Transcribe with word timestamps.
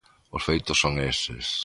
Os 0.35 0.45
feitos 0.47 0.77
son 0.83 0.93
eses. 1.13 1.47